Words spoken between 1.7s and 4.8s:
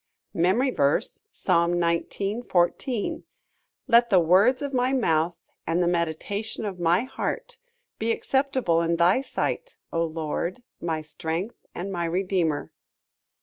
19: 14 "Let the words of